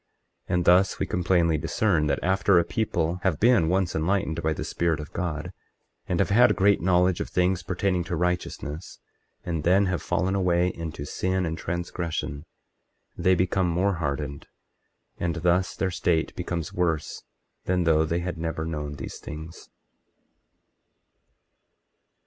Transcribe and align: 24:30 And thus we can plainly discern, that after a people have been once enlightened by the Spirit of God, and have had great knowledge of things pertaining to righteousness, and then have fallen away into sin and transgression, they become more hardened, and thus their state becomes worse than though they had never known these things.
24:30 0.49 0.55
And 0.55 0.65
thus 0.65 0.97
we 0.97 1.05
can 1.05 1.23
plainly 1.23 1.57
discern, 1.59 2.07
that 2.07 2.17
after 2.23 2.57
a 2.57 2.63
people 2.63 3.19
have 3.21 3.39
been 3.39 3.69
once 3.69 3.93
enlightened 3.95 4.41
by 4.41 4.51
the 4.51 4.63
Spirit 4.63 4.99
of 4.99 5.13
God, 5.13 5.53
and 6.07 6.19
have 6.19 6.31
had 6.31 6.55
great 6.55 6.81
knowledge 6.81 7.19
of 7.19 7.29
things 7.29 7.61
pertaining 7.61 8.03
to 8.05 8.15
righteousness, 8.15 8.97
and 9.45 9.63
then 9.63 9.85
have 9.85 10.01
fallen 10.01 10.33
away 10.33 10.69
into 10.69 11.05
sin 11.05 11.45
and 11.45 11.55
transgression, 11.55 12.47
they 13.15 13.35
become 13.35 13.69
more 13.69 13.97
hardened, 14.01 14.47
and 15.19 15.35
thus 15.35 15.75
their 15.75 15.91
state 15.91 16.35
becomes 16.35 16.73
worse 16.73 17.21
than 17.65 17.83
though 17.83 18.03
they 18.03 18.21
had 18.21 18.39
never 18.39 18.65
known 18.65 18.95
these 18.95 19.19
things. 19.19 19.69